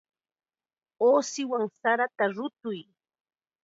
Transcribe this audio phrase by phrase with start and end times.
[1.07, 2.79] Uusiwan sarata rutuy.